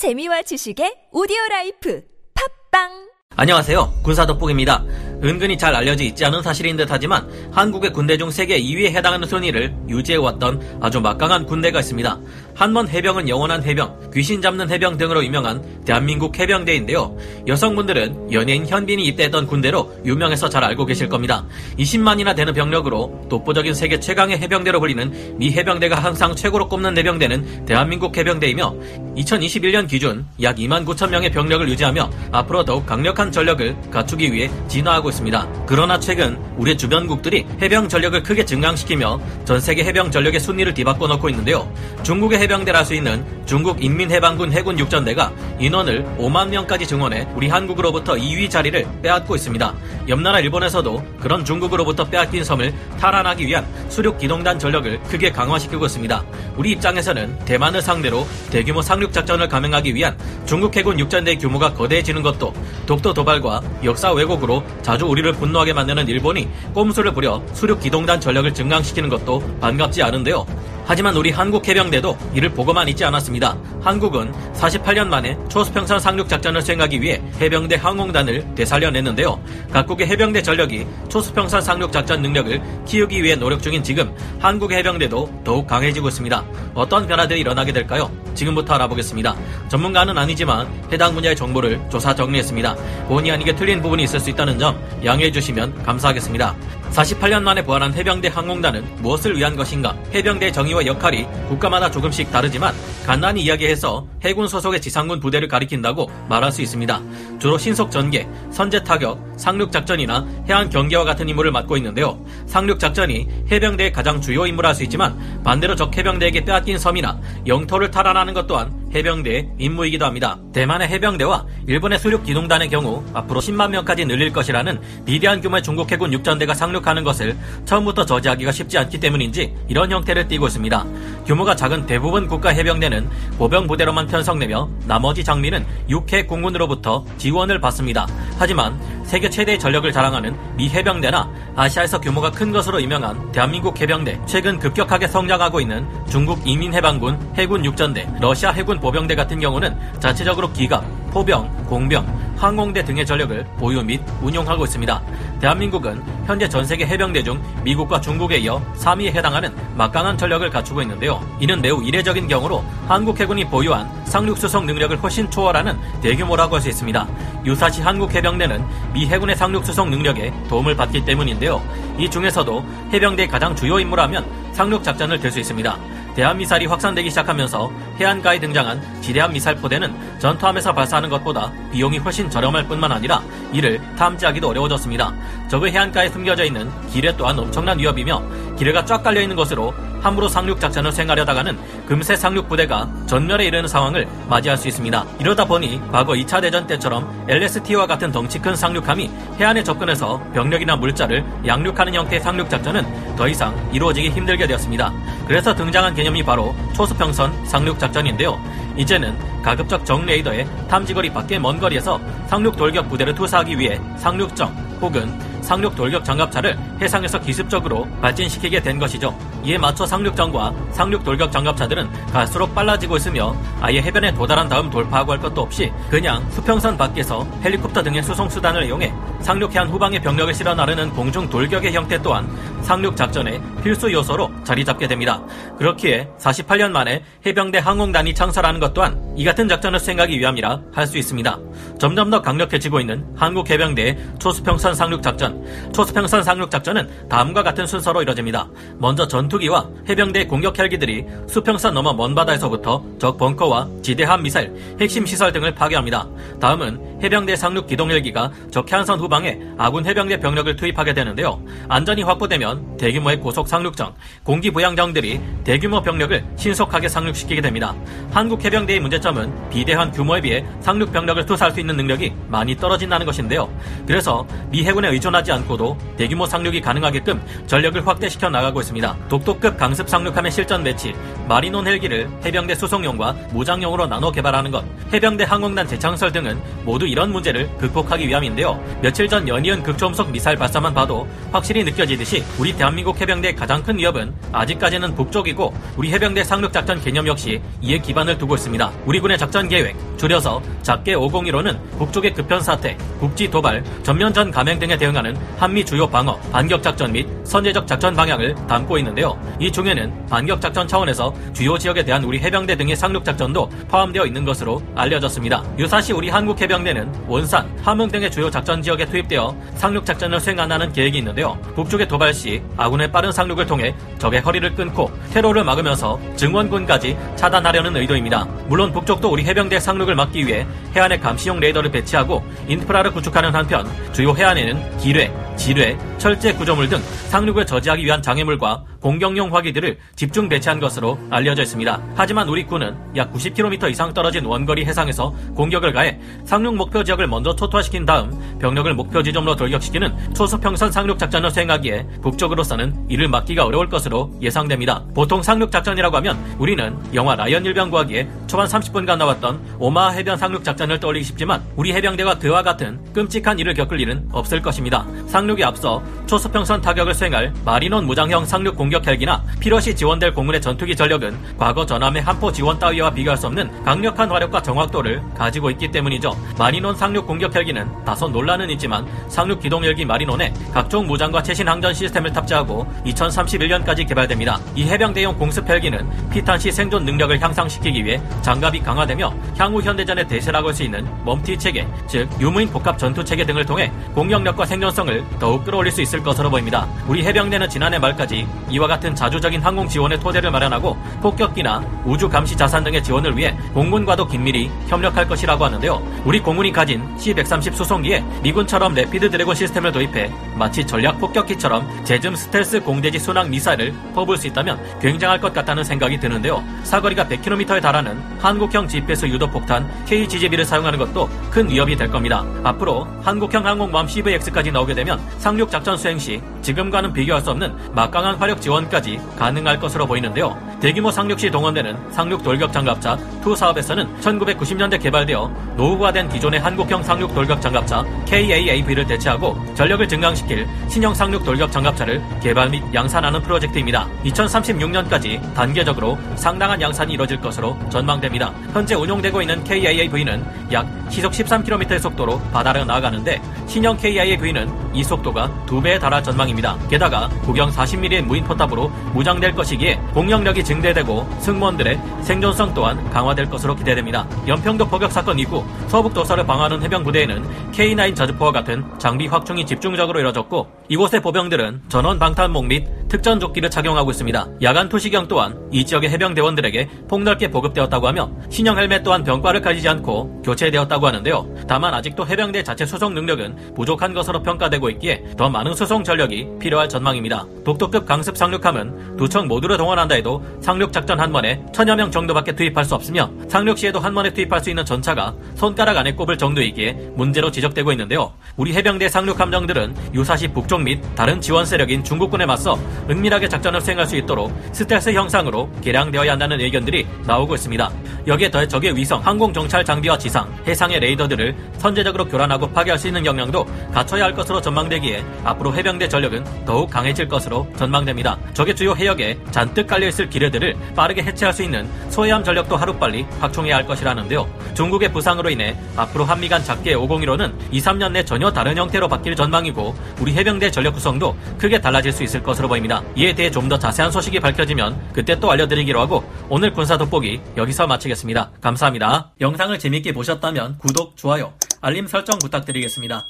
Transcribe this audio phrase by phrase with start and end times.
[0.00, 2.00] 재미와 지식의 오디오 라이프.
[2.32, 3.09] 팟빵
[3.40, 4.00] 안녕하세요.
[4.02, 4.84] 군사 돋보기입니다.
[5.24, 9.74] 은근히 잘 알려져 있지 않은 사실인 듯 하지만 한국의 군대 중 세계 2위에 해당하는 순위를
[9.88, 12.18] 유지해왔던 아주 막강한 군대가 있습니다.
[12.54, 17.16] 한번 해병은 영원한 해병, 귀신 잡는 해병 등으로 유명한 대한민국 해병대인데요.
[17.46, 21.46] 여성분들은 연예인 현빈이 입대했던 군대로 유명해서 잘 알고 계실 겁니다.
[21.78, 28.16] 20만이나 되는 병력으로 독보적인 세계 최강의 해병대로 불리는 미 해병대가 항상 최고로 꼽는 해병대는 대한민국
[28.16, 28.74] 해병대이며
[29.16, 35.10] 2021년 기준 약 2만 9천 명의 병력을 유지하며 앞으로 더욱 강력한 전력을 갖추기 위해 진화하고
[35.10, 35.48] 있습니다.
[35.66, 41.28] 그러나 최근 우리 주변국들이 해병 전력을 크게 증강시키며 전 세계 해병 전력의 순위를 뒤바꿔 놓고
[41.30, 41.72] 있는데요.
[42.02, 48.50] 중국의 해병대라 할수 있는 중국 인민해방군 해군 육전대가 인원을 5만 명까지 증원해 우리 한국으로부터 2위
[48.50, 49.74] 자리를 빼앗고 있습니다.
[50.08, 56.24] 옆나라 일본에서도 그런 중국으로부터 빼앗긴 섬을 탈환하기 위한 수륙 기동단 전력을 크게 강화시키고 있습니다.
[56.56, 62.54] 우리 입장에서는 대만을 상대로 대규모 상륙 작전을 감행하기 위한 중국 해군 육전대 규모가 거대해지는 것도
[62.86, 69.08] 독도 도발과 역사 왜곡으로 자주 우리를 분노하게 만드는 일본이 꼼수를 부려 수륙 기동단 전력을 증강시키는
[69.08, 70.46] 것도 반갑지 않은데요.
[70.90, 73.56] 하지만 우리 한국 해병대도 이를 보고만 있지 않았습니다.
[73.80, 79.40] 한국은 48년 만에 초수평선 상륙 작전을 수행하기 위해 해병대 항공단을 되살려냈는데요.
[79.72, 85.66] 각국의 해병대 전력이 초수평선 상륙 작전 능력을 키우기 위해 노력 중인 지금 한국 해병대도 더욱
[85.68, 86.44] 강해지고 있습니다.
[86.74, 88.10] 어떤 변화들이 일어나게 될까요?
[88.40, 89.36] 지금부터 알아보겠습니다.
[89.68, 92.74] 전문가는 아니지만 해당 분야의 정보를 조사 정리했습니다.
[93.08, 96.56] 본의 아니게 틀린 부분이 있을 수 있다는 점 양해해 주시면 감사하겠습니다.
[96.90, 99.94] 48년 만에 부활한 해병대 항공단은 무엇을 위한 것인가?
[100.14, 102.74] 해병대의 정의와 역할이 국가마다 조금씩 다르지만
[103.06, 107.00] 간단히 이야기해서 해군 소속의 지상군 부대를 가리킨다고 말할 수 있습니다.
[107.38, 112.24] 주로 신속 전개, 선제 타격, 상륙 작전이나 해안 경계와 같은 임무를 맡고 있는데요.
[112.46, 117.90] 상륙 작전이 해병대의 가장 주요 임무라 할 수 있지만 반대로 적 해병대에게 빼앗긴 섬이나 영토를
[117.90, 120.38] 탈환하는 것 또한 해병대의 임무이기도 합니다.
[120.52, 126.12] 대만의 해병대와 일본의 수륙 기동단의 경우 앞으로 10만 명까지 늘릴 것이라는 비대한 규모의 중국 해군
[126.12, 130.86] 육전대가 상륙하는 것을 처음부터 저지하기가 쉽지 않기 때문인지 이런 형태를 띠고 있습니다.
[131.26, 133.08] 규모가 작은 대부분 국가 해병대는
[133.38, 138.06] 보병 부대로만 편성되며 나머지 장비는 육해 공군으로부터 지원을 받습니다.
[138.38, 138.78] 하지만
[139.10, 145.08] 세계 최대의 전력을 자랑하는 미 해병대나 아시아에서 규모가 큰 것으로 유명한 대한민국 해병대, 최근 급격하게
[145.08, 152.29] 성장하고 있는 중국 이민해방군 해군 육전대, 러시아 해군 보병대 같은 경우는 자체적으로 기갑, 포병, 공병,
[152.40, 155.02] 항공대 등의 전력을 보유 및 운용하고 있습니다.
[155.40, 161.20] 대한민국은 현재 전 세계 해병대 중 미국과 중국에 이어 3위에 해당하는 막강한 전력을 갖추고 있는데요.
[161.38, 166.68] 이는 매우 이례적인 경우로 한국 해군이 보유한 상륙 수송 능력을 훨씬 초월하는 대규모라고 할 수
[166.70, 167.06] 있습니다.
[167.44, 168.64] 유사시 한국 해병대는
[168.94, 171.62] 미 해군의 상륙 수송 능력에 도움을 받기 때문인데요.
[171.98, 175.78] 이 중에서도 해병대의 가장 주요 임무라면 상륙 작전을 들 수 있습니다.
[176.14, 182.66] 대한 미사일이 확산되기 시작하면서 해안가에 등장한 지대한 미사일 포대는 전투함에서 발사하는 것보다 비용이 훨씬 저렴할
[182.66, 183.22] 뿐만 아니라
[183.52, 185.12] 이를 탐지하기도 어려워졌습니다.
[185.48, 188.22] 적의 해안가에 숨겨져 있는 기뢰 또한 엄청난 위협이며
[188.56, 189.72] 기뢰가 쫙 깔려 있는 것으로
[190.02, 195.04] 함부로 상륙 작전을 수행하려다가는 금세 상륙 부대가 전멸에 이르는 상황을 맞이할 수 있습니다.
[195.18, 201.24] 이러다 보니 과거 2차 대전 때처럼 LST와 같은 덩치 큰 상륙함이 해안에 접근해서 병력이나 물자를
[201.46, 204.92] 양륙하는 형태의 상륙 작전은 더 이상 이루어지기 힘들게 되었습니다.
[205.26, 208.40] 그래서 등장한 개념이 바로 초수평선 상륙 작전인데요.
[208.76, 215.30] 이제는 가급적 정 레이더의 탐지거리 밖의 먼 거리에서 상륙 돌격 부대를 투사하기 위해 상륙정 혹은
[215.42, 219.16] 상륙 돌격 장갑차를 해상에서 기습적으로 발진시키게 된 것이죠.
[219.44, 225.18] 이에 맞춰 상륙정과 상륙 돌격 장갑차들은 갈수록 빨라지고 있으며 아예 해변에 도달한 다음 돌파하고 할
[225.18, 228.92] 것도 없이 그냥 수평선 밖에서 헬리콥터 등의 수송 수단을 이용해
[229.22, 232.28] 상륙해안 후방의 병력을 실어 나르는 공중 돌격의 형태 또한
[232.62, 235.22] 상륙 작전의 필수 요소로 자리 잡게 됩니다.
[235.58, 240.98] 그렇기에 48년 만에 해병대 항공단이 창설하는 것 또한 이 같은 작전을 수행하기 위함이라 할 수
[240.98, 241.38] 있습니다.
[241.78, 245.40] 점점 더 강력해지고 있는 한국 해병대의 초수평선 상륙 작전.
[245.72, 248.48] 초수평선 상륙 작전은 다음과 같은 순서로 이뤄집니다.
[248.78, 255.32] 먼저 전투기와 해병대 공격 헬기들이 수평선 넘어 먼 바다에서부터 적 벙커와 지대함 미사일, 핵심 시설
[255.32, 256.08] 등을 파괴합니다.
[256.40, 261.42] 다음은 해병대 상륙 기동 헬기가 적 해안선 후방에 아군 해병대 병력을 투입하게 되는데요.
[261.68, 263.92] 안전이 확보되면 대규모의 고속 상륙정,
[264.22, 267.74] 공기 부양정들이 대규모 병력을 신속하게 상륙시키게 됩니다.
[268.12, 273.52] 한국 해병대의 문제점은 비대한 규모에 비해 상륙 병력을 투사할 수 있는 능력이 많이 떨어진다는 것인데요.
[273.84, 278.96] 그래서 미 해군에 의존하지 않고도 대규모 상륙이 가능하게끔 전력을 확대시켜 나가고 있습니다.
[279.08, 280.94] 독도급 강습 상륙함의 실전 배치,
[281.26, 287.50] 마리논 헬기를 해병대 수송용과 무장용으로 나눠 개발하는 것, 해병대 항공단 재창설 등은 모두 이런 문제를
[287.58, 288.62] 극복하기 위함인데요.
[288.80, 293.78] 며칠 며칠 전 연이은 극초음속 미사일 발사만 봐도 확실히 느껴지듯이 우리 대한민국 해병대의 가장 큰
[293.78, 298.70] 위협은 아직까지는 북쪽이고 우리 해병대 상륙작전 개념 역시 이에 기반을 두고 있습니다.
[298.84, 304.76] 우리 군의 작전 계획, 줄여서 작게 501호는 북쪽의 급변 사태, 국지 도발, 전면전 감행 등에
[304.76, 309.18] 대응하는 한미 주요 방어, 반격 작전 및 선제적 작전 방향을 담고 있는데요.
[309.38, 314.26] 이 중에는 반격 작전 차원에서 주요 지역에 대한 우리 해병대 등의 상륙 작전도 포함되어 있는
[314.26, 315.42] 것으로 알려졌습니다.
[315.58, 320.98] 유사시 우리 한국 해병대는 원산, 함흥 등의 주요 작전 지역에 투입되어 상륙 작전을 수행하는 계획이
[320.98, 321.38] 있는데요.
[321.54, 328.24] 북쪽의 도발 시 아군의 빠른 상륙을 통해 적의 허리를 끊고 테러를 막으면서 증원군까지 차단하려는 의도입니다.
[328.48, 334.14] 물론 북쪽도 우리 해병대 상륙을 막기 위해 해안에 감시용 레이더를 배치하고 인프라를 구축하는 한편 주요
[334.14, 340.98] 해안에는 기뢰, 지뢰, 철제 구조물 등 상륙을 저지하기 위한 장애물과 공격용 화기들을 집중 배치한 것으로
[341.10, 341.80] 알려져 있습니다.
[341.94, 347.34] 하지만 우리 군은 약 90km 이상 떨어진 원거리 해상에서 공격을 가해 상륙 목표 지역을 먼저
[347.36, 354.10] 초토화시킨 다음 병력을 목표 지점으로 돌격시키는 초수평선 상륙 작전을 수행하기에 북쪽으로서는 이를 막기가 어려울 것으로
[354.22, 354.82] 예상됩니다.
[354.94, 360.42] 보통 상륙 작전이라고 하면 우리는 영화 라이언 일병 구하기에 초반 30분간 나왔던 오마하 해변 상륙
[360.42, 364.86] 작전을 떠올리기 쉽지만 우리 해병대가 그와 같은 끔찍한 일을 겪을 일은 없을 것입니다.
[365.06, 371.36] 상륙에 앞서 초수평선 타격을 수행할 마린온 무장형 상륙 공격 헬기나 필요시 지원될 공군의 전투기 전력은
[371.36, 376.16] 과거 전함의 함포 지원 따위와 비교할 수 없는 강력한 화력과 정확도를 가지고 있기 때문이죠.
[376.38, 381.74] 마린온 상륙 공격 헬기는 다소 논란은 있지만 상륙 기동 헬기 마린온에 각종 무장과 최신 항전
[381.74, 384.38] 시스템을 탑재하고 2031년까지 개발됩니다.
[384.54, 390.48] 이 해병대용 공습 헬기는 피탄 시 생존 능력을 향상시키기 위해 장갑이 강화되며 향후 현대전의 대세라고
[390.48, 395.42] 할 수 있는 MUM-T 체계, 즉 유무인 복합 전투 체계 등을 통해 공격력과 생존성을 더욱
[395.44, 396.68] 끌어올릴 수 있을 것으로 보입니다.
[396.86, 402.62] 우리 해병대는 지난해 말까지 이와 같은 자주적인 항공 지원의 토대를 마련하고 폭격기나 우주 감시 자산
[402.62, 405.82] 등의 지원을 위해 공군과도 긴밀히 협력할 것이라고 하는데요.
[406.04, 412.60] 우리 공군이 가진 C-130 수송기에 미군처럼 Rapid Dragon 시스템을 도입해 마치 전략 폭격기처럼 제즘 스텔스
[412.60, 416.44] 공대지 순항 미사일을 퍼볼 수 있다면 굉장할 것 같다는 생각이 드는데요.
[416.64, 422.24] 사거리가 100km에 달하는 한국형 GPS 유도 폭탄 KGJB를 사용하는 것도 큰 위협이 될 겁니다.
[422.44, 428.16] 앞으로 한국형 항공모함 CVX까지 나오게 되면 상륙 작전 수행 시 지금과는 비교할 수 없는 막강한
[428.16, 430.49] 화력 지원까지 가능할 것으로 보이는데요.
[430.60, 437.14] 대규모 상륙 시 동원되는 상륙 돌격 장갑차 2 사업에서는 1990년대 개발되어 노후화된 기존의 한국형 상륙
[437.14, 443.88] 돌격 장갑차 KAAV를 대체하고 전력을 증강시킬 신형 상륙 돌격 장갑차를 개발 및 양산하는 프로젝트입니다.
[444.04, 448.30] 2036년까지 단계적으로 상당한 양산이 이뤄질 것으로 전망됩니다.
[448.52, 455.78] 현재 운용되고 있는 KAAV는 약 시속 13km의 속도로 바다를 나아가는데 신형 KIAV는 이 속도가 두배에
[455.78, 456.58] 달할 전망입니다.
[456.68, 464.08] 게다가 구경 40mm의 무인 포탑으로 무장될 것이기에 공격력이 증대되고 승무원들의 생존성 또한 강화될 것으로 기대됩니다.
[464.26, 470.00] 연평도 포격 사건 이후 서북 도서를 방어하는 해병 부대에는 K9 자주포와 같은 장비 확충이 집중적으로
[470.00, 474.28] 이뤄졌고 이곳의 보병들은 전원 방탄복 및 특전 조끼를 착용하고 있습니다.
[474.42, 480.22] 야간 투시경 또한 이 지역의 해병대원들에게 폭넓게 보급되었다고 하며 신형 헬멧 또한 병과를 가지지 않고
[480.22, 481.26] 교체되었다고 하는데요.
[481.48, 486.68] 다만 아직도 해병대 자체 수송 능력은 부족한 것으로 평가되고 있기에 더 많은 수송 전력이 필요할
[486.68, 487.26] 전망입니다.
[487.44, 492.64] 독도급 강습 상륙함은 두척 모두를 동원한다 해도 상륙 작전 한 번에 천여 명 정도밖에 투입할
[492.64, 497.32] 수 없으며 상륙 시에도 한 번에 투입할 수 있는 전차가 손가락 안에 꼽을 정도이기에 문제로
[497.32, 498.12] 지적되고 있는데요.
[498.36, 502.58] 우리 해병대 상륙 함정들은 유사시 북쪽 및 다른 지원 세력인 중국군에 맞서
[502.88, 507.70] 은밀하게 작전을 수행할 수 있도록 스텔스 형상으로 개량되어야 한다는 의견들이 나오고 있습니다.
[508.06, 513.04] 여기에 더해 적의 위성, 항공 정찰 장비와 지상, 해상의 레이더들을 선제적으로 교란하고 파괴할 수 있는
[513.04, 518.18] 역량도 갖춰야 할 것으로 전망되기에 앞으로 해병대 전력은 더욱 강해질 것으로 전망됩니다.
[518.34, 523.66] 적의 주요 해역에 잔뜩 깔려있을 기뢰들을 빠르게 해체할 수 있는 소해함 전력도 하루빨리 확충해야 할
[523.66, 524.28] 것이라는데요.
[524.54, 529.14] 중국의 부상으로 인해 앞으로 한미 간 작게 501호는 2, 3년 내 전혀 다른 형태로 바뀔
[529.14, 532.82] 전망이고 우리 해병대 전력 구성도 크게 달라질 수 있을 것으로 보입니다.
[532.96, 537.66] 이에 대해 좀 더 자세한 소식이 밝혀지면 그때 또 알려드리기로 하고 오늘 군사 돋보기 여기서
[537.66, 538.30] 마치겠습니다.
[538.40, 539.10] 감사합니다.
[539.20, 543.06] 영상을 재밌게 보셨다면 구독, 좋아요, 알림 설정 부탁드리겠습니다.